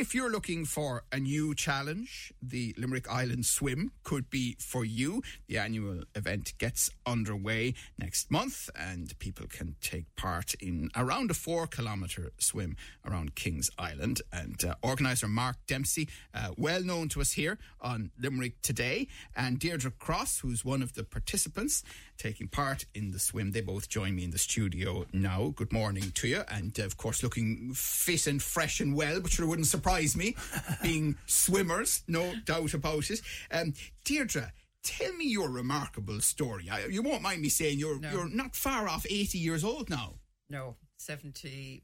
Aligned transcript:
If 0.00 0.14
you're 0.14 0.30
looking 0.30 0.64
for 0.64 1.04
a 1.12 1.18
new 1.18 1.54
challenge, 1.54 2.32
the 2.40 2.74
Limerick 2.78 3.06
Island 3.10 3.44
Swim 3.44 3.92
could 4.02 4.30
be 4.30 4.56
for 4.58 4.82
you. 4.82 5.22
The 5.46 5.58
annual 5.58 6.04
event 6.14 6.54
gets 6.56 6.90
underway 7.04 7.74
next 7.98 8.30
month, 8.30 8.70
and 8.74 9.16
people 9.18 9.46
can 9.46 9.76
take 9.82 10.06
part 10.16 10.54
in 10.54 10.88
around 10.96 11.30
a 11.30 11.34
four 11.34 11.66
kilometre 11.66 12.32
swim 12.38 12.78
around 13.04 13.34
Kings 13.34 13.70
Island. 13.78 14.22
And 14.32 14.64
uh, 14.64 14.76
organiser 14.82 15.28
Mark 15.28 15.56
Dempsey, 15.66 16.08
uh, 16.32 16.52
well 16.56 16.82
known 16.82 17.10
to 17.10 17.20
us 17.20 17.32
here 17.32 17.58
on 17.82 18.10
Limerick 18.18 18.62
Today, 18.62 19.06
and 19.36 19.58
Deirdre 19.58 19.90
Cross, 19.90 20.38
who's 20.38 20.64
one 20.64 20.80
of 20.80 20.94
the 20.94 21.04
participants 21.04 21.84
taking 22.20 22.48
part 22.48 22.84
in 22.94 23.10
the 23.12 23.18
swim. 23.18 23.52
They 23.52 23.62
both 23.62 23.88
join 23.88 24.14
me 24.14 24.24
in 24.24 24.30
the 24.30 24.38
studio 24.38 25.06
now. 25.12 25.52
Good 25.56 25.72
morning 25.72 26.12
to 26.16 26.28
you, 26.28 26.42
and 26.48 26.78
uh, 26.78 26.84
of 26.84 26.96
course, 26.96 27.22
looking 27.22 27.72
fit 27.74 28.26
and 28.26 28.42
fresh 28.42 28.80
and 28.80 28.94
well, 28.94 29.20
which 29.20 29.34
sure 29.34 29.46
wouldn't 29.46 29.66
surprise 29.68 30.16
me, 30.16 30.36
being 30.82 31.16
swimmers, 31.26 32.02
no 32.06 32.34
doubt 32.44 32.74
about 32.74 33.10
it. 33.10 33.20
Um, 33.50 33.72
Deirdre, 34.04 34.52
tell 34.84 35.12
me 35.14 35.24
your 35.26 35.48
remarkable 35.48 36.20
story. 36.20 36.68
I, 36.70 36.86
you 36.86 37.02
won't 37.02 37.22
mind 37.22 37.40
me 37.40 37.48
saying 37.48 37.78
you're 37.78 37.98
No. 37.98 38.10
you're 38.10 38.28
not 38.28 38.54
far 38.54 38.86
off 38.88 39.06
eighty 39.08 39.38
years 39.38 39.64
old 39.64 39.88
now, 39.88 40.16
No, 40.50 40.76
78. 40.98 41.82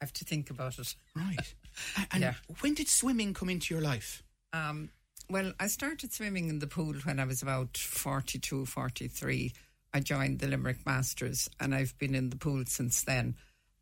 I 0.00 0.04
have 0.04 0.12
to 0.12 0.24
think 0.24 0.50
about 0.50 0.78
it. 0.78 0.94
right? 1.16 1.54
And 2.12 2.22
Yeah. 2.22 2.34
when 2.60 2.74
did 2.74 2.88
swimming 2.88 3.34
come 3.34 3.48
into 3.48 3.74
your 3.74 3.82
life? 3.82 4.22
Um, 4.52 4.90
well, 5.30 5.52
I 5.58 5.66
started 5.68 6.12
swimming 6.12 6.48
in 6.48 6.58
the 6.58 6.66
pool 6.66 6.94
when 7.04 7.18
I 7.18 7.24
was 7.24 7.42
about 7.42 7.76
42, 7.76 8.66
43. 8.66 9.52
I 9.92 10.00
joined 10.00 10.40
the 10.40 10.48
Limerick 10.48 10.84
Masters 10.84 11.48
and 11.60 11.74
I've 11.74 11.96
been 11.98 12.14
in 12.14 12.30
the 12.30 12.36
pool 12.36 12.64
since 12.66 13.02
then. 13.02 13.36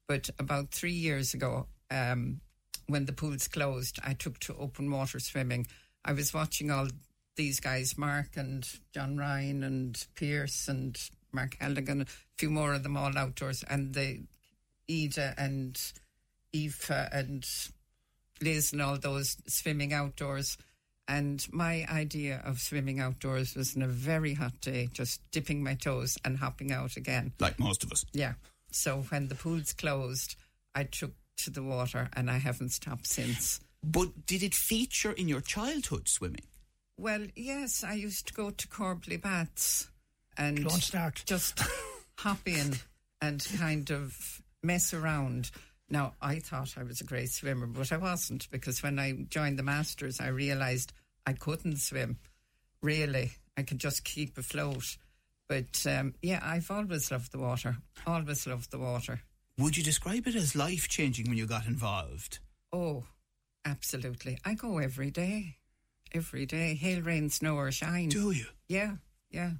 But 0.07 0.31
about 0.39 0.71
three 0.71 0.93
years 0.93 1.35
ago, 1.35 1.67
um, 1.91 2.41
when 2.87 3.07
the 3.07 3.13
pools 3.13 3.49
closed, 3.49 3.99
I 4.05 4.15
took 4.15 4.39
to 4.41 4.57
open 4.57 4.91
water 4.91 5.19
swimming. 5.19 5.67
I 6.05 6.13
was 6.13 6.35
watching 6.35 6.71
all 6.71 6.89
these 7.37 7.61
guys, 7.61 7.97
Mark 7.97 8.37
and 8.37 8.69
John 8.93 9.17
Ryan 9.17 9.63
and 9.63 10.07
Pierce 10.15 10.69
and 10.69 10.99
Mark 11.33 11.57
Halligan, 11.61 12.03
a 12.03 12.07
few 12.37 12.51
more 12.51 12.75
of 12.75 12.83
them 12.83 12.97
all 12.97 13.17
outdoors, 13.17 13.65
and 13.69 13.95
the 13.95 14.21
Ida 14.91 15.35
and 15.39 15.81
Aoife 16.55 16.91
and 16.91 17.47
Liz 18.41 18.73
and 18.73 18.83
all 18.83 18.99
those 18.99 19.37
swimming 19.47 19.93
outdoors. 19.93 20.59
And 21.09 21.45
my 21.53 21.87
idea 21.91 22.41
of 22.45 22.61
swimming 22.61 23.01
outdoors 23.01 23.55
was 23.55 23.77
on 23.77 23.83
a 23.83 23.89
very 23.89 24.35
hot 24.35 24.61
day, 24.61 24.89
just 24.93 25.21
dipping 25.31 25.63
my 25.63 25.75
toes 25.75 26.17
and 26.25 26.39
hopping 26.39 26.73
out 26.73 26.97
again. 26.97 27.33
Like 27.41 27.59
most 27.59 27.83
of 27.83 27.93
us. 27.93 28.05
Yeah. 28.13 28.35
So 28.71 29.05
when 29.09 29.29
the 29.29 29.35
pools 29.35 29.73
closed, 29.73 30.37
I 30.75 30.85
took 30.85 31.13
to 31.39 31.51
the 31.51 31.63
water 31.63 32.09
and 32.15 32.31
I 32.31 32.39
haven't 32.39 32.71
stopped 32.71 33.07
since. 33.07 33.61
But 33.83 34.27
did 34.27 34.43
it 34.43 34.55
feature 34.55 35.13
in 35.13 35.29
your 35.29 35.41
childhood 35.41 36.09
swimming? 36.09 36.47
Well, 36.97 37.27
yes, 37.35 37.83
I 37.83 37.95
used 37.95 38.29
to 38.29 38.35
go 38.35 38.51
to 38.51 38.69
Corbally 38.69 39.21
Baths 39.21 39.89
and 40.37 40.71
start. 40.71 41.23
just 41.27 41.61
hop 42.19 42.47
in 42.47 42.77
and 43.21 43.45
kind 43.59 43.91
of 43.91 44.43
mess 44.63 44.95
around. 44.95 45.51
Now, 45.93 46.15
I 46.23 46.39
thought 46.39 46.79
I 46.79 46.85
was 46.85 47.03
a 47.03 47.05
great 47.05 47.29
swimmer, 47.29 47.67
but 47.67 47.93
I 47.93 47.99
wasn't 47.99 48.49
because 48.51 48.83
when 48.83 48.99
I 48.99 49.13
joined 49.29 49.59
the 49.59 49.63
Masters, 49.63 50.23
I 50.23 50.29
realised 50.29 50.95
I 51.27 51.35
couldn't 51.35 51.81
swim. 51.81 52.17
Really, 52.81 53.33
I 53.59 53.63
could 53.63 53.79
just 53.79 54.03
keep 54.03 54.39
afloat. 54.39 54.97
But 55.49 55.85
um, 55.87 56.15
yeah, 56.23 56.41
I've 56.43 56.71
always 56.71 57.11
loved 57.11 57.31
the 57.31 57.39
water. 57.39 57.77
Always 58.07 58.47
loved 58.47 58.71
the 58.71 58.79
water. 58.79 59.21
Would 59.59 59.77
you 59.77 59.83
describe 59.83 60.27
it 60.27 60.35
as 60.35 60.57
life 60.57 60.89
changing 60.89 61.29
when 61.29 61.37
you 61.37 61.45
got 61.45 61.67
involved? 61.67 62.39
Oh, 62.73 63.05
absolutely. 63.67 64.39
I 64.47 64.55
go 64.55 64.79
every 64.79 65.11
day. 65.11 65.57
Every 66.11 66.47
day. 66.47 66.73
Hail, 66.75 67.03
rain, 67.03 67.29
snow, 67.29 67.57
or 67.57 67.71
shine. 67.71 68.09
Do 68.09 68.31
you? 68.31 68.47
Yeah, 68.67 68.93
yeah. 69.31 69.51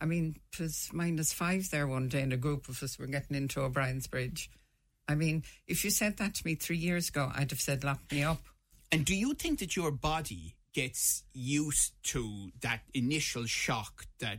I 0.00 0.06
mean, 0.06 0.40
it 0.52 0.58
was 0.60 0.90
minus 0.92 1.32
five 1.32 1.70
there 1.70 1.86
one 1.86 2.08
day, 2.08 2.22
and 2.22 2.32
a 2.32 2.36
group 2.36 2.68
of 2.68 2.82
us 2.82 2.98
were 2.98 3.06
getting 3.06 3.36
into 3.36 3.60
O'Brien's 3.60 4.08
Bridge. 4.08 4.50
I 5.08 5.14
mean, 5.14 5.44
if 5.66 5.84
you 5.84 5.90
said 5.90 6.16
that 6.18 6.34
to 6.36 6.46
me 6.46 6.54
three 6.54 6.76
years 6.76 7.08
ago, 7.08 7.30
I'd 7.34 7.50
have 7.50 7.60
said, 7.60 7.84
lock 7.84 8.00
me 8.10 8.22
up. 8.22 8.40
And 8.90 9.04
do 9.04 9.14
you 9.14 9.34
think 9.34 9.58
that 9.60 9.76
your 9.76 9.90
body 9.90 10.54
gets 10.74 11.24
used 11.32 11.92
to 12.04 12.50
that 12.60 12.80
initial 12.94 13.44
shock 13.46 14.06
that 14.20 14.38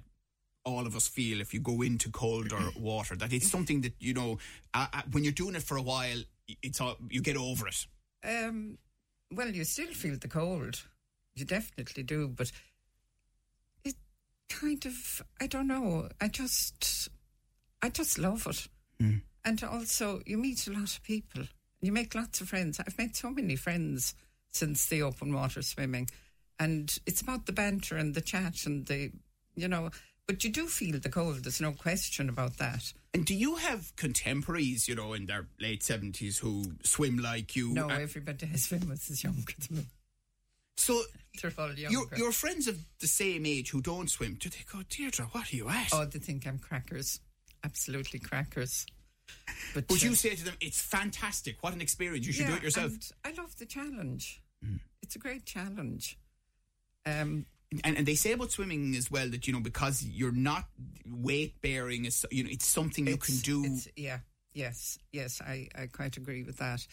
all 0.65 0.87
of 0.87 0.95
us 0.95 1.07
feel 1.07 1.41
if 1.41 1.53
you 1.53 1.59
go 1.59 1.81
into 1.81 2.09
colder 2.09 2.59
water? 2.79 3.15
That 3.15 3.33
it's 3.33 3.49
something 3.49 3.81
that 3.81 3.93
you 3.99 4.13
know 4.13 4.39
uh, 4.73 4.87
uh, 4.93 5.01
when 5.11 5.23
you're 5.23 5.33
doing 5.33 5.55
it 5.55 5.63
for 5.63 5.77
a 5.77 5.81
while, 5.81 6.21
it's 6.61 6.79
all, 6.79 6.97
you 7.09 7.21
get 7.21 7.37
over 7.37 7.67
it. 7.67 7.85
Um, 8.23 8.77
well, 9.31 9.49
you 9.49 9.63
still 9.63 9.93
feel 9.93 10.17
the 10.17 10.27
cold. 10.27 10.81
You 11.35 11.45
definitely 11.45 12.03
do, 12.03 12.27
but 12.27 12.51
it 13.83 13.95
kind 14.49 14.85
of, 14.85 15.23
I 15.41 15.47
don't 15.47 15.67
know. 15.67 16.09
I 16.21 16.27
just, 16.27 17.09
I 17.81 17.89
just 17.89 18.19
love 18.19 18.45
it. 18.47 18.67
And 19.45 19.63
also, 19.63 20.21
you 20.25 20.37
meet 20.37 20.67
a 20.67 20.71
lot 20.71 20.95
of 20.95 21.03
people. 21.03 21.43
You 21.81 21.91
make 21.91 22.15
lots 22.15 22.39
of 22.41 22.49
friends. 22.49 22.79
I've 22.79 22.97
made 22.97 23.15
so 23.15 23.29
many 23.29 23.55
friends 23.55 24.15
since 24.51 24.85
the 24.85 25.01
open 25.01 25.33
water 25.33 25.61
swimming. 25.61 26.09
And 26.59 26.97
it's 27.05 27.21
about 27.21 27.45
the 27.45 27.51
banter 27.51 27.97
and 27.97 28.13
the 28.15 28.21
chat 28.21 28.65
and 28.65 28.85
the, 28.85 29.11
you 29.55 29.67
know, 29.67 29.89
but 30.27 30.43
you 30.45 30.49
do 30.49 30.67
feel 30.67 30.97
the 30.99 31.09
cold. 31.09 31.43
There's 31.43 31.59
no 31.59 31.73
question 31.73 32.29
about 32.29 32.57
that. 32.57 32.93
And 33.13 33.25
do 33.25 33.35
you 33.35 33.55
have 33.55 33.93
contemporaries, 33.97 34.87
you 34.87 34.95
know, 34.95 35.11
in 35.13 35.25
their 35.25 35.47
late 35.59 35.83
seventies 35.83 36.37
who 36.37 36.73
swim 36.83 37.17
like 37.17 37.55
you? 37.55 37.73
No, 37.73 37.89
Uh, 37.89 37.95
everybody 37.99 38.49
I 38.51 38.55
swim 38.55 38.87
with 38.87 39.09
is 39.11 39.23
younger 39.23 39.53
than 39.67 39.77
me. 39.77 39.85
so 40.77 41.01
They're 41.41 41.51
all 41.57 41.73
younger. 41.73 41.89
your 41.91 42.05
your 42.15 42.31
friends 42.31 42.67
of 42.67 42.77
the 42.99 43.07
same 43.07 43.45
age 43.45 43.71
who 43.71 43.81
don't 43.81 44.09
swim, 44.09 44.35
do 44.39 44.47
they 44.49 44.63
go, 44.71 44.83
Deirdre, 44.89 45.25
what 45.31 45.51
are 45.51 45.55
you 45.55 45.67
at? 45.67 45.89
Oh, 45.91 46.05
they 46.05 46.19
think 46.19 46.47
I'm 46.47 46.59
crackers. 46.59 47.19
Absolutely 47.63 48.19
crackers. 48.19 48.85
But 49.73 49.89
Would 49.89 50.03
you 50.03 50.15
say 50.15 50.35
to 50.35 50.43
them, 50.45 50.55
"It's 50.61 50.81
fantastic! 50.81 51.57
What 51.61 51.73
an 51.73 51.81
experience! 51.81 52.25
You 52.27 52.33
should 52.33 52.47
do 52.47 52.53
it 52.53 52.63
yourself." 52.63 52.91
I 53.25 53.31
love 53.31 53.55
the 53.57 53.65
challenge. 53.65 54.41
Mm. 54.63 54.79
It's 55.01 55.15
a 55.15 55.19
great 55.19 55.45
challenge. 55.45 56.17
Um, 57.05 57.45
and, 57.83 57.97
and 57.97 58.05
they 58.05 58.15
say 58.15 58.33
about 58.33 58.51
swimming 58.51 58.95
as 58.95 59.09
well 59.09 59.27
that 59.29 59.47
you 59.47 59.53
know 59.53 59.59
because 59.59 60.03
you're 60.03 60.31
not 60.31 60.65
weight 61.05 61.59
bearing 61.61 62.05
is 62.05 62.25
you 62.31 62.43
know 62.43 62.49
it's 62.51 62.67
something 62.67 63.07
you 63.07 63.17
can 63.17 63.35
do 63.37 63.63
it's- 63.63 63.87
yeah, 63.95 64.19
yes, 64.53 64.99
yes, 65.11 65.41
I, 65.41 65.67
I 65.75 65.87
quite 65.87 66.17
agree 66.17 66.43
with 66.43 66.57
that. 66.57 66.85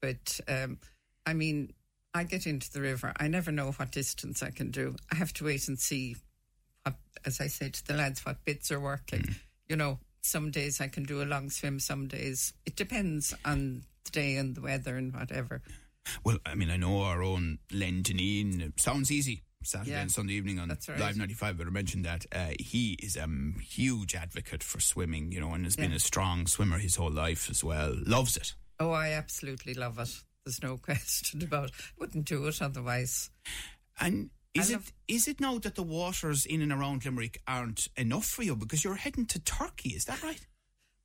But 0.00 0.38
um, 0.46 0.78
I 1.26 1.32
mean, 1.34 1.72
I 2.14 2.24
get 2.24 2.46
into 2.46 2.70
the 2.70 2.80
river. 2.80 3.12
I 3.16 3.28
never 3.28 3.50
know 3.50 3.72
what 3.72 3.90
distance 3.90 4.42
I 4.42 4.50
can 4.50 4.70
do. 4.70 4.96
I 5.10 5.16
have 5.16 5.32
to 5.34 5.44
wait 5.44 5.66
and 5.68 5.78
see, 5.78 6.16
what, 6.82 6.94
as 7.24 7.40
I 7.40 7.46
say 7.48 7.70
to 7.70 7.86
the 7.86 7.94
lads, 7.94 8.24
what 8.24 8.44
bits 8.44 8.70
are 8.70 8.80
working. 8.80 9.20
Mm. 9.22 9.34
You 9.68 9.76
know, 9.76 9.98
some 10.28 10.50
days 10.50 10.80
I 10.80 10.88
can 10.88 11.04
do 11.04 11.22
a 11.22 11.24
long 11.24 11.50
swim. 11.50 11.80
Some 11.80 12.06
days 12.08 12.52
it 12.66 12.76
depends 12.76 13.34
on 13.44 13.82
the 14.04 14.10
day 14.10 14.36
and 14.36 14.54
the 14.54 14.60
weather 14.60 14.96
and 14.96 15.12
whatever. 15.12 15.60
well 16.24 16.38
i 16.46 16.54
mean 16.54 16.70
i 16.70 16.76
know 16.78 17.02
our 17.02 17.22
own 17.22 17.58
len 17.70 18.00
Dineen, 18.02 18.72
sounds 18.78 19.10
easy 19.10 19.42
saturday 19.62 19.90
Yeah, 19.90 20.00
and 20.00 20.10
sunday 20.10 20.34
evening 20.34 20.58
on 20.58 20.70
right. 20.70 20.98
live 20.98 21.16
95 21.18 21.58
but 21.58 21.66
i 21.66 21.70
mentioned 21.70 22.06
that 22.06 22.24
uh, 22.32 22.52
he 22.58 22.96
is 23.02 23.16
a 23.16 23.24
um, 23.24 23.56
huge 23.62 24.14
advocate 24.14 24.62
for 24.62 24.80
swimming 24.80 25.30
you 25.32 25.40
know 25.40 25.52
and 25.52 25.64
has 25.64 25.76
been 25.76 25.92
a 25.92 25.98
strong 25.98 26.46
swimmer 26.46 26.78
his 26.78 26.96
whole 26.96 27.10
life 27.10 27.50
as 27.50 27.62
well 27.62 27.92
loves 28.06 28.36
it 28.38 28.54
Oh, 28.80 28.92
I 28.92 29.10
absolutely 29.10 29.74
love 29.74 29.98
it. 29.98 30.08
There's 30.46 30.62
no 30.62 30.76
question 30.88 31.42
about 31.42 31.70
it. 31.70 31.74
Wouldn't 31.98 32.26
do 32.26 32.46
it 32.46 32.62
otherwise. 32.62 33.28
and 34.00 34.30
is 34.54 34.70
it 34.70 34.80
is 35.06 35.28
it 35.28 35.40
now 35.40 35.58
that 35.58 35.74
the 35.74 35.82
waters 35.82 36.46
in 36.46 36.62
and 36.62 36.72
around 36.72 37.04
limerick 37.04 37.40
aren't 37.46 37.88
enough 37.96 38.24
for 38.24 38.42
you 38.42 38.56
because 38.56 38.82
you're 38.82 38.94
heading 38.94 39.26
to 39.26 39.38
turkey 39.38 39.90
is 39.90 40.06
that 40.06 40.22
right 40.22 40.46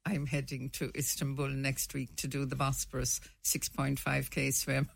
I'm 0.06 0.26
heading 0.26 0.70
to 0.72 0.92
Istanbul 0.98 1.50
next 1.50 1.94
week 1.94 2.16
to 2.18 2.28
do 2.28 2.46
the 2.46 2.56
Bosporus 2.56 3.22
6.5k 3.44 4.54
swim. 4.54 4.90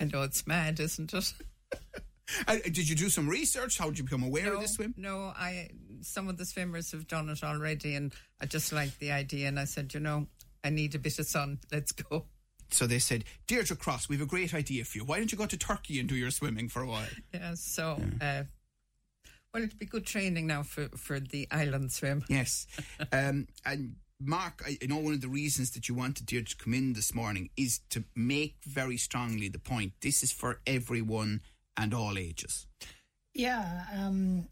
I 0.00 0.04
know 0.04 0.22
it's 0.22 0.46
mad, 0.46 0.80
isn't 0.80 1.14
it? 1.14 1.32
uh, 2.48 2.56
did 2.64 2.88
you 2.88 2.96
do 2.96 3.08
some 3.08 3.28
research 3.28 3.78
how 3.78 3.86
did 3.86 3.98
you 3.98 4.04
become 4.04 4.22
aware 4.22 4.46
no, 4.46 4.54
of 4.54 4.60
this 4.62 4.74
swim 4.74 4.94
No, 4.96 5.32
I. 5.36 5.70
Some 6.02 6.28
of 6.28 6.36
the 6.36 6.44
swimmers 6.44 6.92
have 6.92 7.08
done 7.08 7.30
it 7.30 7.42
already, 7.42 7.94
and 7.94 8.12
I 8.40 8.46
just 8.46 8.70
liked 8.70 9.00
the 9.00 9.12
idea. 9.12 9.48
And 9.48 9.58
I 9.58 9.64
said, 9.64 9.94
you 9.94 10.00
know, 10.00 10.26
I 10.62 10.68
need 10.70 10.94
a 10.94 10.98
bit 10.98 11.18
of 11.18 11.26
sun. 11.26 11.58
Let's 11.72 11.92
go. 11.92 12.26
So 12.70 12.86
they 12.86 12.98
said, 12.98 13.24
Deirdre 13.46 13.76
Cross, 13.76 14.08
we 14.08 14.16
have 14.16 14.22
a 14.22 14.28
great 14.28 14.54
idea 14.54 14.84
for 14.84 14.98
you. 14.98 15.04
Why 15.04 15.18
don't 15.18 15.30
you 15.32 15.38
go 15.38 15.46
to 15.46 15.56
Turkey 15.56 16.00
and 16.00 16.08
do 16.08 16.14
your 16.14 16.30
swimming 16.30 16.68
for 16.68 16.82
a 16.82 16.86
while? 16.86 17.08
Yeah. 17.32 17.54
So, 17.54 18.00
uh, 18.20 18.44
well, 19.52 19.62
it'd 19.62 19.78
be 19.78 19.86
good 19.86 20.06
training 20.06 20.46
now 20.46 20.62
for 20.62 20.88
for 20.96 21.20
the 21.20 21.48
island 21.50 21.92
swim. 21.92 22.24
Yes. 22.28 22.66
um, 23.12 23.46
and 23.64 23.96
Mark, 24.20 24.62
I 24.66 24.78
I 24.82 24.86
know 24.86 24.98
one 24.98 25.14
of 25.14 25.20
the 25.20 25.28
reasons 25.28 25.70
that 25.72 25.88
you 25.88 25.94
wanted 25.94 26.26
Deirdre 26.26 26.50
to 26.50 26.56
come 26.56 26.74
in 26.74 26.92
this 26.92 27.14
morning 27.14 27.50
is 27.56 27.80
to 27.90 28.04
make 28.14 28.56
very 28.64 28.96
strongly 28.96 29.48
the 29.48 29.58
point 29.58 29.92
this 30.00 30.22
is 30.22 30.32
for 30.32 30.60
everyone 30.66 31.40
and 31.76 31.94
all 31.94 32.18
ages. 32.18 32.66
Yeah, 33.34 33.84
um, 33.94 34.48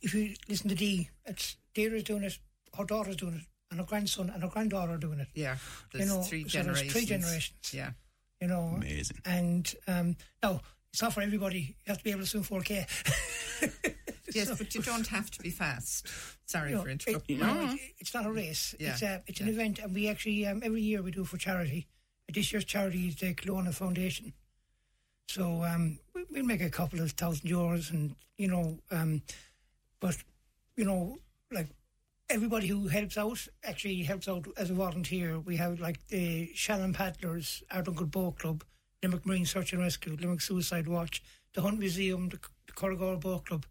if 0.00 0.14
you 0.14 0.34
listen 0.48 0.70
to 0.70 0.74
Dee, 0.74 1.10
it's 1.26 1.56
Deirdre's 1.74 2.04
doing 2.04 2.24
it, 2.24 2.38
her 2.76 2.84
daughter's 2.84 3.16
doing 3.16 3.34
it, 3.34 3.46
and 3.70 3.80
her 3.80 3.86
grandson 3.86 4.30
and 4.30 4.42
her 4.42 4.48
granddaughter 4.48 4.92
are 4.92 4.96
doing 4.98 5.20
it. 5.20 5.28
Yeah, 5.34 5.56
You 5.94 6.06
know, 6.06 6.22
three 6.22 6.42
so 6.48 6.48
there's 6.48 6.52
generations. 6.66 6.92
three 6.92 7.04
generations. 7.04 7.72
Yeah, 7.72 7.90
You 8.40 8.48
know, 8.48 8.72
Amazing. 8.76 9.18
And 9.24 9.74
um, 9.86 10.16
no, 10.42 10.60
it's 10.92 11.02
not 11.02 11.12
for 11.12 11.20
everybody. 11.22 11.60
You 11.60 11.74
have 11.88 11.98
to 11.98 12.04
be 12.04 12.10
able 12.10 12.22
to 12.22 12.26
swim 12.26 12.44
4K. 12.44 12.86
yes, 14.34 14.50
but 14.58 14.74
you 14.74 14.82
don't 14.82 15.06
have 15.08 15.30
to 15.32 15.42
be 15.42 15.50
fast. 15.50 16.06
Sorry 16.46 16.70
You 16.70 16.76
know, 16.76 16.82
for 16.82 16.88
it- 16.88 16.92
interrupting. 17.06 17.36
you 17.38 17.44
know, 17.44 17.72
it- 17.74 17.80
it's 17.98 18.14
not 18.14 18.26
a 18.26 18.32
race. 18.32 18.74
Yeah, 18.78 18.92
It's 18.92 19.02
a, 19.02 19.22
it's 19.26 19.40
an 19.40 19.46
yeah. 19.48 19.52
event, 19.52 19.78
and 19.80 19.94
we 19.94 20.08
actually 20.08 20.46
um, 20.46 20.62
every 20.64 20.80
year 20.82 21.02
we 21.02 21.10
do 21.10 21.22
it 21.22 21.28
for 21.28 21.36
charity. 21.36 21.86
This 22.32 22.52
year's 22.52 22.64
charity 22.64 23.08
is 23.08 23.16
the 23.16 23.34
Cliona 23.34 23.72
Foundation. 23.74 24.32
So 25.28 25.62
um, 25.64 25.98
we, 26.14 26.24
we'll 26.30 26.44
make 26.44 26.62
a 26.62 26.70
couple 26.70 27.00
of 27.00 27.10
thousand 27.12 27.48
euros, 27.50 27.90
and 27.90 28.14
you 28.38 28.48
know, 28.48 28.78
um, 28.90 29.22
but 30.00 30.16
you 30.76 30.84
know, 30.84 31.18
like 31.52 31.68
everybody 32.30 32.66
who 32.66 32.88
helps 32.88 33.16
out 33.16 33.46
actually 33.64 34.02
helps 34.02 34.28
out 34.28 34.46
as 34.56 34.70
a 34.70 34.74
volunteer. 34.74 35.38
We 35.38 35.56
have 35.56 35.80
like 35.80 36.06
the 36.08 36.50
Shannon 36.54 36.92
Paddlers, 36.92 37.62
Athlunkard 37.72 38.10
Boat 38.10 38.38
Club, 38.38 38.64
Limerick 39.02 39.26
Marine 39.26 39.46
Search 39.46 39.72
and 39.72 39.82
Rescue, 39.82 40.16
Limerick 40.20 40.40
Suicide 40.40 40.88
Watch, 40.88 41.22
the 41.54 41.62
Hunt 41.62 41.78
Museum, 41.78 42.28
the, 42.28 42.38
the 42.66 42.72
Curragower 42.72 43.20
Boat 43.20 43.46
Club, 43.46 43.66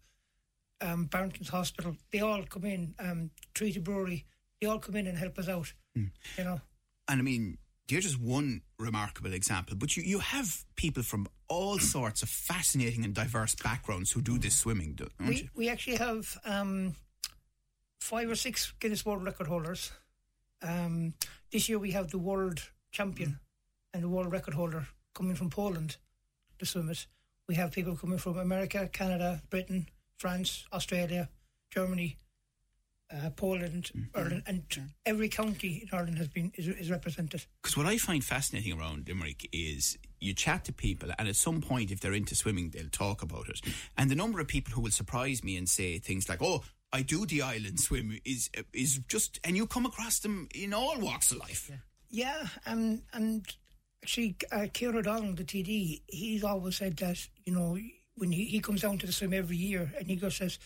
um, 0.80 1.06
Barrington's 1.06 1.48
Hospital. 1.48 1.96
They 2.12 2.20
all 2.20 2.42
come 2.44 2.64
in. 2.64 2.94
Um, 2.98 3.30
Treaty 3.54 3.80
Brewery. 3.80 4.24
They 4.60 4.66
all 4.66 4.78
come 4.78 4.96
in 4.96 5.06
and 5.06 5.16
help 5.16 5.38
us 5.38 5.48
out. 5.48 5.72
You 5.94 6.44
know. 6.44 6.60
And 7.08 7.20
I 7.20 7.22
mean, 7.22 7.58
you're 7.88 8.00
just 8.00 8.20
one 8.20 8.62
remarkable 8.78 9.32
example, 9.32 9.76
but 9.76 9.96
you, 9.96 10.02
you 10.02 10.18
have 10.18 10.64
people 10.76 11.02
from 11.02 11.26
all 11.48 11.78
sorts 11.78 12.22
of 12.22 12.28
fascinating 12.28 13.04
and 13.04 13.14
diverse 13.14 13.54
backgrounds 13.54 14.10
who 14.12 14.20
do 14.20 14.38
this 14.38 14.54
swimming, 14.56 14.94
don't 14.94 15.12
you? 15.20 15.26
We, 15.26 15.50
we 15.54 15.68
actually 15.68 15.96
have 15.96 16.38
um, 16.44 16.94
five 18.08 18.30
or 18.30 18.34
six 18.34 18.72
Guinness 18.80 19.04
World 19.04 19.22
Record 19.22 19.48
holders. 19.48 19.92
Um, 20.62 21.12
this 21.52 21.68
year 21.68 21.78
we 21.78 21.90
have 21.90 22.10
the 22.10 22.16
world 22.16 22.70
champion 22.90 23.38
and 23.92 24.02
the 24.02 24.08
world 24.08 24.32
record 24.32 24.54
holder 24.54 24.88
coming 25.14 25.34
from 25.34 25.50
Poland 25.50 25.98
to 26.58 26.64
swim 26.64 26.88
it. 26.88 27.06
We 27.48 27.56
have 27.56 27.70
people 27.70 27.96
coming 27.96 28.16
from 28.16 28.38
America, 28.38 28.88
Canada, 28.90 29.42
Britain, 29.50 29.88
France, 30.16 30.64
Australia, 30.72 31.28
Germany, 31.70 32.16
uh, 33.12 33.28
Poland, 33.36 33.90
Ireland, 34.14 34.42
and 34.46 34.62
every 35.04 35.28
county 35.28 35.82
in 35.82 35.88
Ireland 35.92 36.16
has 36.16 36.28
been 36.28 36.50
is, 36.54 36.66
is 36.66 36.90
represented. 36.90 37.44
Because 37.62 37.76
what 37.76 37.86
I 37.86 37.98
find 37.98 38.24
fascinating 38.24 38.78
around 38.78 39.06
Limerick 39.06 39.46
is 39.52 39.98
you 40.18 40.32
chat 40.32 40.64
to 40.64 40.72
people, 40.72 41.10
and 41.18 41.28
at 41.28 41.36
some 41.36 41.60
point, 41.60 41.90
if 41.90 42.00
they're 42.00 42.14
into 42.14 42.34
swimming, 42.34 42.70
they'll 42.70 42.88
talk 42.90 43.22
about 43.22 43.50
it. 43.50 43.60
And 43.98 44.10
the 44.10 44.14
number 44.16 44.40
of 44.40 44.48
people 44.48 44.72
who 44.72 44.80
will 44.80 44.90
surprise 44.90 45.44
me 45.44 45.58
and 45.58 45.68
say 45.68 45.98
things 45.98 46.28
like, 46.28 46.42
"Oh, 46.42 46.64
I 46.92 47.02
do 47.02 47.26
the 47.26 47.42
island 47.42 47.80
swim," 47.80 48.18
is 48.24 48.50
is 48.72 49.00
just, 49.08 49.38
and 49.44 49.56
you 49.56 49.66
come 49.66 49.86
across 49.86 50.20
them 50.20 50.48
in 50.54 50.72
all 50.72 50.98
walks 50.98 51.30
of 51.32 51.38
life. 51.38 51.70
Yeah, 52.10 52.48
um, 52.66 53.02
and 53.12 53.46
actually, 54.02 54.36
uh, 54.50 54.66
Kieran 54.72 54.96
O'Donnell, 54.96 55.34
the 55.34 55.44
TD, 55.44 56.02
he's 56.06 56.44
always 56.44 56.76
said 56.76 56.96
that 56.98 57.28
you 57.44 57.52
know 57.52 57.78
when 58.14 58.32
he, 58.32 58.44
he 58.46 58.60
comes 58.60 58.80
down 58.82 58.98
to 58.98 59.06
the 59.06 59.12
swim 59.12 59.32
every 59.32 59.56
year, 59.56 59.92
and 59.98 60.08
he 60.08 60.16
goes 60.16 60.36
says, 60.36 60.58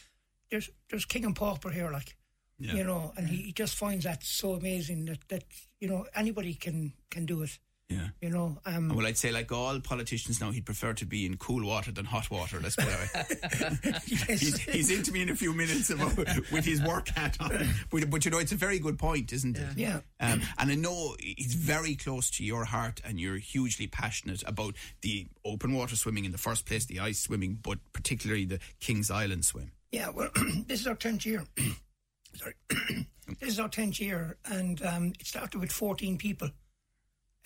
"There's 0.50 0.70
there's 0.88 1.04
king 1.04 1.24
and 1.24 1.34
pauper 1.36 1.70
here, 1.70 1.90
like 1.90 2.16
Yeah. 2.58 2.74
you 2.74 2.84
know," 2.84 3.12
and 3.16 3.28
he, 3.28 3.36
he 3.42 3.52
just 3.52 3.74
finds 3.74 4.04
that 4.04 4.22
so 4.24 4.54
amazing 4.54 5.06
that 5.06 5.28
that 5.28 5.44
you 5.80 5.88
know 5.88 6.06
anybody 6.14 6.54
can 6.54 6.92
can 7.10 7.26
do 7.26 7.42
it. 7.42 7.58
Yeah. 7.92 8.08
You 8.20 8.30
know, 8.30 8.58
um, 8.66 8.88
Well, 8.94 9.06
I'd 9.06 9.18
say, 9.18 9.32
like 9.32 9.50
all 9.52 9.80
politicians 9.80 10.40
now, 10.40 10.50
he'd 10.50 10.66
prefer 10.66 10.92
to 10.94 11.04
be 11.04 11.26
in 11.26 11.36
cool 11.36 11.64
water 11.66 11.92
than 11.92 12.04
hot 12.04 12.30
water. 12.30 12.58
Let's 12.60 12.76
put 12.76 12.86
it 12.88 13.12
that 13.12 13.84
way. 13.84 13.98
he's, 14.06 14.58
he's 14.58 14.90
into 14.90 15.12
me 15.12 15.22
in 15.22 15.28
a 15.30 15.36
few 15.36 15.52
minutes 15.52 15.90
about, 15.90 16.16
with 16.50 16.64
his 16.64 16.82
work 16.82 17.08
hat 17.08 17.36
on. 17.40 17.68
But, 17.90 18.10
but 18.10 18.24
you 18.24 18.30
know, 18.30 18.38
it's 18.38 18.52
a 18.52 18.56
very 18.56 18.78
good 18.78 18.98
point, 18.98 19.32
isn't 19.32 19.56
it? 19.56 19.76
Yeah. 19.76 20.00
Um, 20.20 20.42
and 20.58 20.70
I 20.70 20.74
know 20.74 21.16
it's 21.18 21.54
very 21.54 21.94
close 21.94 22.30
to 22.32 22.44
your 22.44 22.64
heart, 22.64 23.00
and 23.04 23.20
you're 23.20 23.36
hugely 23.36 23.86
passionate 23.86 24.42
about 24.46 24.74
the 25.02 25.26
open 25.44 25.74
water 25.74 25.96
swimming 25.96 26.24
in 26.24 26.32
the 26.32 26.38
first 26.38 26.66
place, 26.66 26.86
the 26.86 27.00
ice 27.00 27.20
swimming, 27.20 27.58
but 27.62 27.78
particularly 27.92 28.44
the 28.44 28.60
Kings 28.80 29.10
Island 29.10 29.44
swim. 29.44 29.72
Yeah, 29.90 30.08
well, 30.08 30.30
this 30.66 30.80
is 30.80 30.86
our 30.86 30.94
tenth 30.94 31.26
year. 31.26 31.44
Sorry, 32.34 32.54
this 33.40 33.50
is 33.50 33.60
our 33.60 33.68
tenth 33.68 34.00
year, 34.00 34.38
and 34.46 34.82
um, 34.82 35.12
it 35.20 35.26
started 35.26 35.60
with 35.60 35.70
fourteen 35.70 36.16
people 36.16 36.48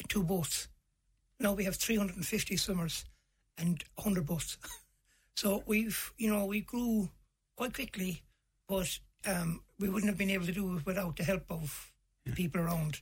two 0.08 0.22
boats. 0.22 0.68
Now 1.40 1.52
we 1.52 1.64
have 1.64 1.76
three 1.76 1.96
hundred 1.96 2.16
and 2.16 2.26
fifty 2.26 2.56
swimmers 2.56 3.04
and 3.58 3.82
hundred 3.98 4.26
boats. 4.26 4.58
so 5.36 5.62
we've, 5.66 6.12
you 6.18 6.30
know, 6.30 6.44
we 6.46 6.60
grew 6.60 7.10
quite 7.56 7.74
quickly, 7.74 8.22
but 8.68 8.98
um, 9.26 9.62
we 9.78 9.88
wouldn't 9.88 10.10
have 10.10 10.18
been 10.18 10.30
able 10.30 10.46
to 10.46 10.52
do 10.52 10.76
it 10.76 10.86
without 10.86 11.16
the 11.16 11.24
help 11.24 11.44
of 11.50 11.92
the 12.24 12.32
people 12.32 12.60
around. 12.60 13.00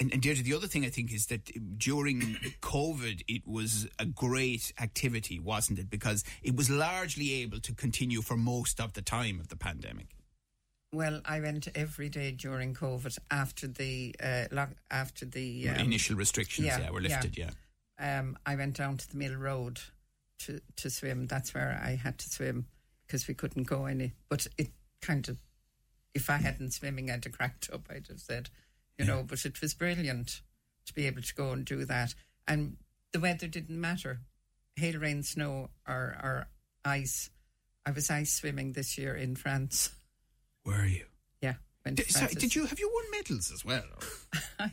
And, 0.00 0.12
and 0.12 0.20
Deirdre, 0.20 0.42
the 0.42 0.54
other 0.54 0.66
thing 0.66 0.84
I 0.84 0.88
think 0.88 1.12
is 1.12 1.26
that 1.26 1.78
during 1.78 2.20
COVID, 2.62 3.22
it 3.28 3.46
was 3.46 3.88
a 3.98 4.06
great 4.06 4.72
activity, 4.80 5.38
wasn't 5.38 5.78
it? 5.78 5.88
Because 5.88 6.24
it 6.42 6.56
was 6.56 6.68
largely 6.68 7.32
able 7.34 7.60
to 7.60 7.72
continue 7.74 8.20
for 8.22 8.36
most 8.36 8.80
of 8.80 8.94
the 8.94 9.02
time 9.02 9.38
of 9.38 9.48
the 9.48 9.56
pandemic. 9.56 10.08
Well, 10.94 11.20
I 11.24 11.40
went 11.40 11.66
every 11.74 12.08
day 12.08 12.30
during 12.30 12.72
COVID 12.72 13.18
after 13.30 13.66
the 13.66 14.14
uh, 14.22 14.44
lock, 14.52 14.70
after 14.90 15.24
the 15.24 15.68
um, 15.70 15.76
Initial 15.76 16.14
restrictions, 16.14 16.68
yeah, 16.68 16.78
yeah, 16.78 16.90
were 16.90 17.00
lifted, 17.00 17.36
yeah. 17.36 17.50
um, 17.98 18.38
I 18.46 18.54
went 18.54 18.76
down 18.76 18.98
to 18.98 19.10
the 19.10 19.16
Mill 19.16 19.34
Road 19.34 19.80
to, 20.40 20.60
to 20.76 20.90
swim. 20.90 21.26
That's 21.26 21.52
where 21.52 21.80
I 21.84 21.96
had 21.96 22.18
to 22.18 22.30
swim 22.30 22.66
because 23.06 23.26
we 23.26 23.34
couldn't 23.34 23.64
go 23.64 23.86
any. 23.86 24.12
But 24.28 24.46
it 24.56 24.68
kind 25.02 25.28
of, 25.28 25.38
if 26.14 26.30
I 26.30 26.36
hadn't 26.36 26.72
swimming, 26.72 27.10
I'd 27.10 27.24
have 27.24 27.36
cracked 27.36 27.70
up. 27.72 27.88
I'd 27.90 28.06
have 28.06 28.20
said, 28.20 28.50
you 28.96 29.04
know. 29.04 29.24
But 29.26 29.44
it 29.44 29.60
was 29.60 29.74
brilliant 29.74 30.42
to 30.86 30.94
be 30.94 31.08
able 31.08 31.22
to 31.22 31.34
go 31.34 31.50
and 31.50 31.64
do 31.64 31.84
that, 31.86 32.14
and 32.46 32.76
the 33.12 33.20
weather 33.20 33.48
didn't 33.48 33.80
matter. 33.80 34.20
Hail, 34.76 35.00
rain, 35.00 35.24
snow, 35.24 35.70
or, 35.88 36.16
or 36.22 36.46
ice. 36.84 37.30
I 37.84 37.90
was 37.90 38.10
ice 38.10 38.32
swimming 38.32 38.72
this 38.72 38.96
year 38.96 39.16
in 39.16 39.34
France. 39.34 39.90
Were 40.64 40.86
you? 40.86 41.04
Yeah, 41.40 41.54
Did, 41.84 42.10
sorry, 42.10 42.34
did 42.34 42.54
you 42.54 42.66
have 42.66 42.78
you 42.78 42.90
won 42.92 43.04
medals 43.10 43.50
as 43.52 43.64
well? 43.64 43.84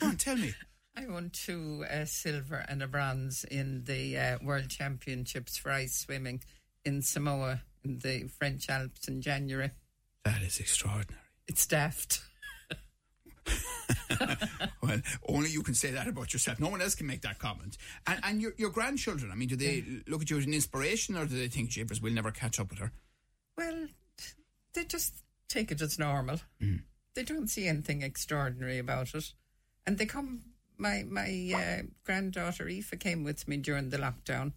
Go 0.00 0.06
on, 0.06 0.16
tell 0.16 0.36
me. 0.36 0.54
I 0.96 1.06
won 1.08 1.30
two 1.32 1.84
uh, 1.90 2.04
silver 2.04 2.64
and 2.68 2.82
a 2.82 2.86
bronze 2.86 3.44
in 3.44 3.82
the 3.84 4.16
uh, 4.16 4.38
World 4.42 4.68
Championships 4.68 5.56
for 5.56 5.72
ice 5.72 5.98
swimming 5.98 6.40
in 6.84 7.00
Samoëns 7.00 7.60
in 7.84 7.98
the 7.98 8.28
French 8.28 8.68
Alps 8.70 9.08
in 9.08 9.20
January. 9.20 9.70
That 10.24 10.40
is 10.42 10.58
extraordinary. 10.60 11.20
It's 11.46 11.66
daft. 11.66 12.22
Well, 14.82 15.00
only 15.28 15.50
you 15.50 15.62
can 15.62 15.74
say 15.74 15.90
that 15.90 16.06
about 16.06 16.32
yourself. 16.32 16.60
No 16.60 16.68
one 16.68 16.80
else 16.82 16.94
can 16.94 17.06
make 17.06 17.22
that 17.22 17.38
comment. 17.38 17.76
And, 18.06 18.20
and 18.22 18.40
your, 18.42 18.52
your 18.56 18.70
grandchildren, 18.70 19.32
I 19.32 19.34
mean, 19.34 19.48
do 19.48 19.56
they 19.56 19.84
look 20.06 20.22
at 20.22 20.30
you 20.30 20.38
as 20.38 20.44
an 20.44 20.54
inspiration 20.54 21.16
or 21.16 21.24
do 21.26 21.36
they 21.36 21.48
think, 21.48 21.70
Jeepers, 21.70 22.00
we'll 22.00 22.12
never 22.12 22.30
catch 22.30 22.60
up 22.60 22.70
with 22.70 22.78
her? 22.78 22.92
Well, 24.74 24.84
they 24.84 24.88
just 24.88 25.14
take 25.48 25.70
it 25.70 25.80
as 25.80 25.98
normal. 25.98 26.40
They 27.14 27.22
don't 27.22 27.48
see 27.48 27.68
anything 27.68 28.02
extraordinary 28.02 28.78
about 28.78 29.14
it, 29.14 29.32
and 29.86 29.98
they 29.98 30.06
come. 30.06 30.42
My 30.76 31.04
my 31.08 31.52
uh, 31.54 31.82
granddaughter 32.04 32.68
Aoife 32.68 32.98
came 32.98 33.22
with 33.22 33.46
me 33.46 33.56
during 33.58 33.90
the 33.90 33.98
lockdown, 33.98 34.52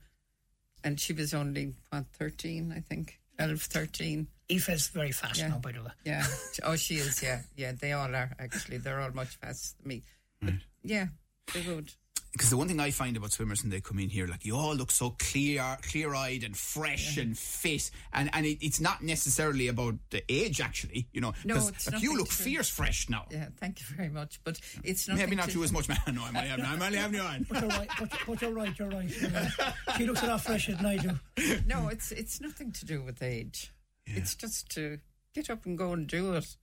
and 0.83 0.99
she 0.99 1.13
was 1.13 1.33
only 1.33 1.73
what 1.91 2.05
thirteen, 2.13 2.73
I 2.75 2.79
think, 2.79 3.19
12, 3.37 3.61
13. 3.61 4.27
Aoife's 4.49 4.87
very 4.87 5.11
fast 5.11 5.39
Yeah. 5.39 5.49
now, 5.49 5.59
by 5.59 5.73
the 5.73 5.83
way. 5.83 5.91
Yeah. 6.05 6.25
oh, 6.63 6.75
she 6.75 6.95
is. 6.95 7.21
Yeah, 7.21 7.41
yeah. 7.55 7.73
They 7.73 7.91
all 7.93 8.15
are 8.15 8.31
actually. 8.39 8.77
They're 8.77 8.99
all 9.01 9.11
much 9.11 9.35
faster 9.37 9.75
than 9.79 9.87
me. 9.89 10.03
But 10.41 10.53
yeah, 10.83 11.07
they 11.53 11.61
would. 11.61 11.93
Because 12.31 12.49
the 12.49 12.57
one 12.57 12.67
thing 12.67 12.79
I 12.79 12.91
find 12.91 13.17
about 13.17 13.31
swimmers 13.31 13.63
when 13.63 13.71
they 13.71 13.81
come 13.81 13.97
in 13.99 14.09
here, 14.09 14.27
like 14.27 14.45
you 14.45 14.55
all 14.55 14.75
look 14.75 14.91
so 14.91 15.15
clear, 15.17 15.77
clear-eyed 15.81 16.43
and 16.43 16.55
fresh 16.55 17.17
and 17.17 17.37
fit, 17.37 17.89
and 18.13 18.29
and 18.33 18.45
it, 18.45 18.59
it's 18.63 18.79
not 18.79 19.01
necessarily 19.01 19.67
about 19.69 19.95
the 20.11 20.23
age, 20.31 20.61
actually. 20.61 21.07
You 21.13 21.21
know, 21.21 21.33
No, 21.45 21.55
'cause, 21.55 21.69
it's 21.69 21.91
like, 21.91 22.01
you 22.03 22.15
look 22.17 22.27
to- 22.29 22.33
fierce, 22.35 22.69
fresh 22.69 23.09
now. 23.09 23.25
Yeah. 23.31 23.47
Thank 23.59 23.79
you 23.79 23.85
very 23.95 24.09
much. 24.09 24.39
But 24.43 24.59
it's 24.83 25.07
nothing. 25.07 25.23
Maybe 25.23 25.35
not 25.35 25.53
you 25.53 25.63
as 25.63 25.71
much, 25.71 25.87
man. 25.89 25.97
No, 26.13 26.23
I'm 26.23 26.35
only 26.35 26.49
having, 26.49 26.65
I'm 26.65 26.81
only 26.81 26.97
having 26.97 27.15
you 27.19 27.25
on. 27.25 27.45
But 27.49 27.61
you're 27.61 27.69
right. 27.69 27.89
But, 27.99 28.11
but 28.27 28.41
you're 28.41 28.51
right. 28.53 28.77
You're 28.79 28.89
right. 28.89 29.21
You're 29.21 29.29
right. 29.31 29.51
She 29.97 30.05
looks 30.05 30.21
a 30.23 30.27
lot 30.27 30.41
fresher 30.41 30.75
than 30.75 30.85
I 30.85 30.97
do. 30.97 31.11
No, 31.67 31.87
it's 31.87 32.11
it's 32.11 32.39
nothing 32.41 32.71
to 32.73 32.85
do 32.85 33.01
with 33.01 33.21
age. 33.23 33.71
It's 34.05 34.35
just 34.35 34.69
to 34.71 34.99
get 35.33 35.49
up 35.49 35.65
and 35.65 35.77
go 35.77 35.91
and 35.93 36.07
do 36.07 36.33
it. 36.33 36.55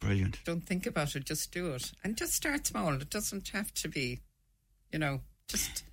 Brilliant. 0.00 0.40
Don't 0.44 0.64
think 0.66 0.86
about 0.86 1.14
it. 1.14 1.24
Just 1.24 1.52
do 1.52 1.72
it, 1.74 1.92
and 2.02 2.16
just 2.16 2.32
start 2.34 2.66
small. 2.66 2.94
It 2.94 3.10
doesn't 3.10 3.48
have 3.48 3.72
to 3.74 3.88
be, 3.88 4.20
you 4.92 4.98
know, 4.98 5.20
just. 5.48 5.84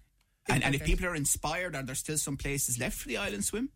And, 0.47 0.63
and 0.63 0.73
if 0.73 0.83
people 0.83 1.05
are 1.05 1.15
inspired, 1.15 1.75
are 1.75 1.83
there 1.83 1.95
still 1.95 2.17
some 2.17 2.35
places 2.35 2.79
left 2.79 2.97
for 2.97 3.07
the 3.07 3.17
island 3.17 3.45
swim? 3.45 3.69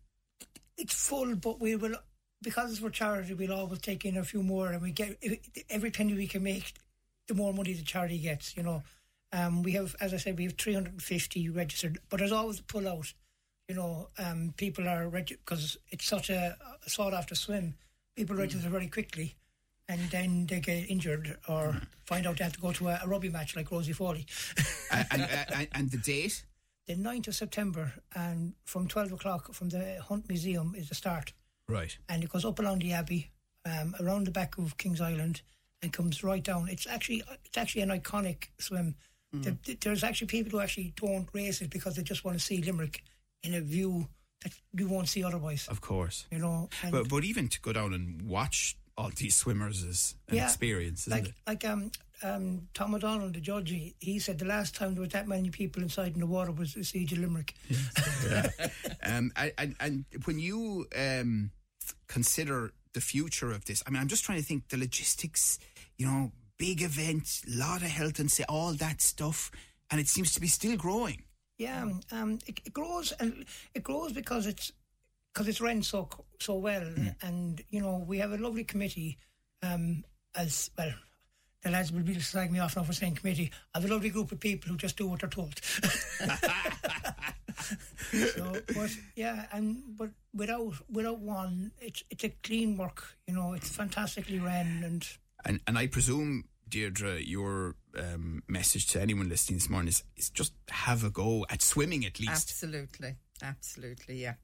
It's 0.76 0.94
full, 0.94 1.36
but 1.36 1.60
we 1.60 1.76
will 1.76 1.94
because 2.42 2.72
it's 2.72 2.80
for 2.80 2.90
charity. 2.90 3.34
We'll 3.34 3.52
always 3.52 3.80
take 3.80 4.04
in 4.04 4.16
a 4.16 4.24
few 4.24 4.42
more, 4.42 4.70
and 4.70 4.82
we 4.82 4.90
get 4.90 5.22
every 5.70 5.90
penny 5.90 6.14
we 6.14 6.26
can 6.26 6.42
make. 6.42 6.74
The 7.26 7.34
more 7.34 7.54
money 7.54 7.72
the 7.72 7.82
charity 7.82 8.18
gets, 8.18 8.56
you 8.56 8.62
know. 8.62 8.82
Um, 9.32 9.62
we 9.62 9.72
have, 9.72 9.96
as 10.00 10.14
I 10.14 10.18
said, 10.18 10.36
we 10.38 10.44
have 10.44 10.54
350 10.54 11.48
registered, 11.50 11.98
but 12.08 12.18
there's 12.18 12.32
always 12.32 12.60
a 12.60 12.62
pull 12.64 12.86
out. 12.86 13.12
you 13.68 13.74
know, 13.74 14.08
um, 14.18 14.52
people 14.56 14.86
are 14.86 15.08
because 15.08 15.78
it's 15.90 16.06
such 16.06 16.30
a, 16.30 16.56
a 16.86 16.90
sought 16.90 17.14
after 17.14 17.34
swim. 17.34 17.74
People 18.14 18.36
register 18.36 18.68
very 18.68 18.86
quickly, 18.86 19.34
and 19.88 20.00
then 20.10 20.46
they 20.46 20.60
get 20.60 20.88
injured 20.90 21.36
or 21.48 21.80
find 22.04 22.26
out 22.26 22.38
they 22.38 22.44
have 22.44 22.54
to 22.54 22.60
go 22.60 22.72
to 22.72 22.88
a, 22.88 23.00
a 23.02 23.08
rugby 23.08 23.28
match 23.28 23.56
like 23.56 23.70
Rosie 23.70 23.92
Foley. 23.92 24.26
and, 24.90 25.06
and, 25.10 25.28
and, 25.54 25.68
and 25.72 25.90
the 25.90 25.98
date? 25.98 26.44
The 26.86 26.94
9th 26.94 27.28
of 27.28 27.34
September, 27.34 27.92
and 28.14 28.52
from 28.64 28.88
12 28.88 29.12
o'clock 29.12 29.54
from 29.54 29.70
the 29.70 29.98
Hunt 30.02 30.28
Museum 30.28 30.74
is 30.76 30.90
the 30.90 30.94
start. 30.94 31.32
Right. 31.68 31.96
And 32.08 32.22
it 32.22 32.28
goes 32.28 32.44
up 32.44 32.58
along 32.58 32.80
the 32.80 32.92
Abbey, 32.92 33.30
um, 33.64 33.94
around 34.00 34.26
the 34.26 34.30
back 34.30 34.58
of 34.58 34.76
Kings 34.76 35.00
Island, 35.00 35.40
and 35.80 35.92
comes 35.92 36.22
right 36.22 36.42
down. 36.42 36.68
It's 36.68 36.86
actually 36.86 37.22
it's 37.44 37.56
actually 37.56 37.82
an 37.82 37.90
iconic 37.90 38.48
swim. 38.58 38.96
Mm. 39.34 39.56
The, 39.64 39.74
there's 39.80 40.04
actually 40.04 40.26
people 40.26 40.52
who 40.52 40.60
actually 40.60 40.92
don't 40.96 41.28
race 41.32 41.62
it 41.62 41.70
because 41.70 41.96
they 41.96 42.02
just 42.02 42.24
want 42.24 42.38
to 42.38 42.44
see 42.44 42.62
Limerick 42.62 43.02
in 43.42 43.54
a 43.54 43.60
view 43.60 44.08
that 44.42 44.52
you 44.72 44.88
won't 44.88 45.08
see 45.08 45.24
otherwise. 45.24 45.66
Of 45.68 45.80
course. 45.80 46.26
You 46.30 46.38
know, 46.38 46.68
and 46.82 46.92
But, 46.92 47.08
but 47.08 47.24
even 47.24 47.48
to 47.48 47.60
go 47.60 47.72
down 47.72 47.94
and 47.94 48.22
watch 48.22 48.76
all 48.96 49.10
these 49.16 49.34
swimmers 49.34 49.82
is 49.82 50.14
an 50.28 50.36
Yeah, 50.36 50.44
experience, 50.44 51.08
like 51.08 51.28
it? 51.28 51.34
like 51.46 51.64
um 51.64 51.90
um 52.22 52.68
Tom 52.74 52.94
O'Donnell, 52.94 53.30
the 53.30 53.40
judge, 53.40 53.70
he, 53.70 53.94
he 53.98 54.18
said 54.18 54.38
the 54.38 54.44
last 54.44 54.74
time 54.74 54.94
there 54.94 55.00
was 55.02 55.10
that 55.10 55.26
many 55.26 55.50
people 55.50 55.82
inside 55.82 56.14
in 56.14 56.20
the 56.20 56.26
water 56.26 56.52
was 56.52 56.74
the 56.74 56.84
siege 56.84 57.12
of 57.12 57.18
Limerick. 57.18 57.54
Um, 59.06 59.32
and, 59.36 59.76
and, 59.80 60.04
when 60.24 60.38
you 60.38 60.86
um, 60.96 61.50
consider 62.08 62.72
the 62.94 63.02
future 63.02 63.50
of 63.52 63.66
this, 63.66 63.82
I 63.86 63.90
mean, 63.90 64.00
I'm 64.00 64.08
just 64.08 64.24
trying 64.24 64.38
to 64.38 64.44
think 64.44 64.68
the 64.68 64.78
logistics, 64.78 65.58
you 65.98 66.06
know, 66.06 66.32
big 66.58 66.80
event, 66.80 67.42
lot 67.46 67.82
of 67.82 67.88
health 67.88 68.18
and 68.18 68.30
say 68.30 68.44
all 68.48 68.72
that 68.74 69.02
stuff, 69.02 69.50
and 69.90 70.00
it 70.00 70.08
seems 70.08 70.32
to 70.32 70.40
be 70.40 70.46
still 70.46 70.76
growing. 70.76 71.24
Yeah, 71.58 71.82
um, 71.82 72.00
um, 72.10 72.38
it, 72.46 72.60
it 72.64 72.72
grows 72.72 73.12
and 73.20 73.44
it 73.74 73.82
grows 73.82 74.12
because 74.12 74.46
it's 74.46 74.72
because 75.34 75.48
it's 75.48 75.60
run 75.60 75.82
so 75.82 76.08
so 76.40 76.54
well, 76.54 76.86
and 77.22 77.60
you 77.70 77.80
know 77.80 78.04
we 78.06 78.18
have 78.18 78.32
a 78.32 78.38
lovely 78.38 78.64
committee. 78.64 79.18
Um, 79.62 80.04
as 80.36 80.70
well, 80.76 80.92
the 81.62 81.70
lads 81.70 81.90
will 81.92 82.02
be 82.02 82.18
slag 82.20 82.52
me 82.52 82.58
off 82.58 82.76
now 82.76 82.82
for 82.82 82.92
saying 82.92 83.14
committee. 83.16 83.50
I 83.74 83.78
have 83.80 83.90
a 83.90 83.92
lovely 83.92 84.10
group 84.10 84.30
of 84.32 84.40
people 84.40 84.70
who 84.70 84.76
just 84.76 84.96
do 84.96 85.08
what 85.08 85.20
they're 85.20 85.30
told. 85.30 85.58
so, 88.12 88.52
but 88.74 88.90
yeah, 89.16 89.46
and 89.52 89.82
but 89.96 90.10
without 90.34 90.74
without 90.90 91.18
one, 91.18 91.72
it's 91.80 92.04
it's 92.10 92.24
a 92.24 92.28
clean 92.42 92.76
work. 92.76 93.16
You 93.26 93.34
know, 93.34 93.54
it's 93.54 93.70
fantastically 93.70 94.38
ran 94.38 94.82
and. 94.84 95.08
And 95.46 95.60
and 95.66 95.76
I 95.76 95.88
presume, 95.88 96.44
Deirdre, 96.68 97.20
your 97.20 97.76
um, 97.98 98.42
message 98.48 98.86
to 98.88 99.00
anyone 99.00 99.28
listening 99.28 99.58
this 99.58 99.68
morning 99.68 99.88
is, 99.88 100.04
is 100.16 100.30
just 100.30 100.54
have 100.70 101.04
a 101.04 101.10
go 101.10 101.44
at 101.50 101.60
swimming 101.60 102.06
at 102.06 102.18
least. 102.18 102.32
Absolutely, 102.32 103.16
absolutely, 103.42 104.22
yeah. 104.22 104.34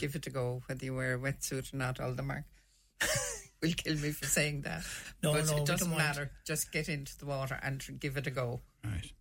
Give 0.00 0.14
it 0.14 0.26
a 0.26 0.30
go, 0.30 0.62
whether 0.66 0.84
you 0.84 0.94
wear 0.94 1.14
a 1.14 1.18
wetsuit 1.18 1.72
or 1.72 1.76
not. 1.76 1.98
Aldermark 1.98 2.44
will 3.62 3.72
kill 3.72 3.96
me 3.96 4.10
for 4.12 4.26
saying 4.26 4.62
that, 4.62 4.82
No, 5.22 5.32
but 5.32 5.46
no, 5.46 5.56
it 5.58 5.66
doesn't 5.66 5.88
don't 5.88 5.96
mind. 5.98 6.08
matter. 6.08 6.30
Just 6.46 6.72
get 6.72 6.88
into 6.88 7.16
the 7.18 7.26
water 7.26 7.58
and 7.62 7.82
give 8.00 8.16
it 8.16 8.26
a 8.26 8.30
go. 8.30 8.60
Right. 8.84 9.12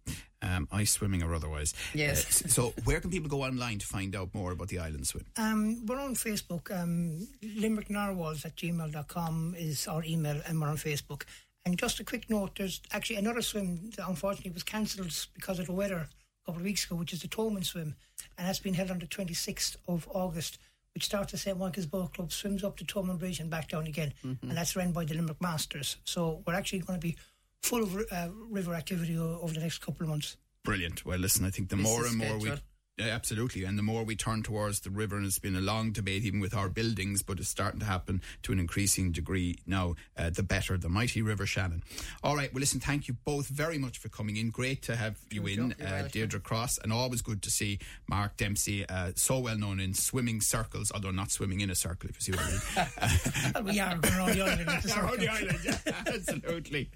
Um, 0.41 0.67
ice 0.71 0.91
swimming 0.91 1.23
or 1.23 1.33
otherwise. 1.33 1.73
Yes. 1.95 2.45
Uh, 2.45 2.47
so, 2.47 2.73
where 2.83 2.99
can 3.01 3.09
people 3.09 3.27
go 3.29 3.43
online 3.43 3.79
to 3.79 3.87
find 3.87 4.15
out 4.15 4.33
more 4.35 4.51
about 4.51 4.67
the 4.67 4.77
island 4.79 5.07
swim? 5.07 5.25
Um, 5.35 5.83
we're 5.87 5.99
on 5.99 6.13
Facebook. 6.13 6.69
Um, 6.71 7.27
Limerick 7.41 7.89
Narwhals 7.89 8.45
at 8.45 8.55
gmail.com 8.55 9.55
is 9.57 9.87
our 9.87 10.03
email, 10.03 10.39
and 10.47 10.61
we're 10.61 10.67
on 10.69 10.77
Facebook. 10.77 11.23
And 11.65 11.77
just 11.77 11.99
a 11.99 12.03
quick 12.03 12.29
note 12.29 12.55
there's 12.57 12.81
actually 12.93 13.17
another 13.17 13.41
swim 13.41 13.89
that 13.97 14.07
unfortunately 14.07 14.51
was 14.51 14.63
cancelled 14.63 15.11
because 15.33 15.57
of 15.59 15.65
the 15.65 15.73
weather 15.73 15.95
a 15.97 16.07
couple 16.47 16.61
of 16.61 16.65
weeks 16.65 16.85
ago, 16.85 16.95
which 16.95 17.11
is 17.13 17.21
the 17.21 17.27
Thomond 17.27 17.65
swim. 17.65 17.93
And 18.37 18.47
that's 18.47 18.59
been 18.59 18.73
held 18.73 18.89
on 18.89 18.99
the 18.99 19.05
26th 19.05 19.75
of 19.87 20.07
August, 20.13 20.57
which 20.93 21.03
starts 21.03 21.33
at 21.33 21.41
St. 21.41 21.59
Michael's 21.59 21.85
Boat 21.85 22.13
Club, 22.13 22.31
swims 22.31 22.63
up 22.63 22.77
to 22.77 22.85
Thomond 22.85 23.19
Bridge 23.19 23.39
and 23.41 23.49
back 23.49 23.67
down 23.67 23.85
again. 23.85 24.13
And 24.23 24.51
that's 24.57 24.75
run 24.75 24.93
by 24.93 25.03
the 25.03 25.13
Limerick 25.13 25.41
Masters. 25.41 25.97
So 26.05 26.41
we're 26.47 26.53
actually 26.53 26.79
going 26.79 26.99
to 26.99 27.05
be 27.05 27.17
full 27.61 27.83
of 27.83 27.95
uh, 28.11 28.29
river 28.49 28.73
activity 28.73 29.17
over 29.17 29.53
the 29.53 29.59
next 29.59 29.79
couple 29.79 30.03
of 30.03 30.09
months. 30.09 30.37
Brilliant. 30.63 31.05
Well, 31.05 31.19
listen, 31.19 31.45
I 31.45 31.49
think 31.49 31.67
the 31.69 31.75
This 31.75 31.83
more 31.83 32.05
and 32.05 32.17
more 32.17 32.37
we. 32.37 32.51
Absolutely. 32.99 33.63
And 33.63 33.77
the 33.77 33.83
more 33.83 34.03
we 34.03 34.15
turn 34.15 34.43
towards 34.43 34.81
the 34.81 34.89
river, 34.89 35.17
and 35.17 35.25
it's 35.25 35.39
been 35.39 35.55
a 35.55 35.61
long 35.61 35.91
debate 35.91 36.23
even 36.23 36.39
with 36.39 36.55
our 36.55 36.69
buildings, 36.69 37.21
but 37.21 37.39
it's 37.39 37.49
starting 37.49 37.79
to 37.79 37.85
happen 37.85 38.21
to 38.43 38.51
an 38.51 38.59
increasing 38.59 39.11
degree 39.11 39.55
now, 39.65 39.95
uh, 40.17 40.29
the 40.29 40.43
better, 40.43 40.77
the 40.77 40.89
mighty 40.89 41.21
River 41.21 41.45
Shannon. 41.45 41.83
All 42.23 42.35
right, 42.35 42.53
well, 42.53 42.59
listen, 42.59 42.79
thank 42.79 43.07
you 43.07 43.15
both 43.25 43.47
very 43.47 43.77
much 43.77 43.97
for 43.97 44.09
coming 44.09 44.37
in. 44.37 44.49
Great 44.49 44.81
to 44.83 44.95
have 44.95 45.17
you 45.29 45.45
in, 45.47 45.73
uh. 45.73 46.07
Deirdre 46.11 46.39
Cross, 46.39 46.79
and 46.79 46.91
always 46.91 47.21
good 47.21 47.41
to 47.43 47.51
see 47.51 47.79
Mark 48.07 48.37
Dempsey, 48.37 48.87
uh, 48.87 49.11
so 49.15 49.39
well 49.39 49.57
known 49.57 49.79
in 49.79 49.93
swimming 49.93 50.41
circles, 50.41 50.91
although 50.93 51.11
not 51.11 51.31
swimming 51.31 51.61
in 51.61 51.69
a 51.69 51.75
circle, 51.75 52.09
if 52.09 52.15
you 52.17 52.21
see 52.21 52.31
what 52.31 52.45
I 52.45 52.51
mean. 52.51 53.67
We 53.73 53.79
are 53.79 53.89
around 53.91 54.33
the 54.33 54.41
island. 54.41 54.67
Around 54.97 55.19
the 55.19 55.27
island, 55.27 55.59
yeah, 55.63 55.77
absolutely. 56.07 56.89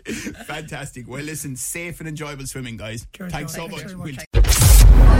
Fantastic. 0.45 1.07
Well, 1.07 1.23
listen, 1.23 1.55
safe 1.55 1.99
and 1.99 2.07
enjoyable 2.07 2.45
swimming, 2.45 2.77
guys. 2.77 3.07
Cheers, 3.13 3.31
Thanks 3.31 3.53
so 3.53 3.67
much. 3.67 4.40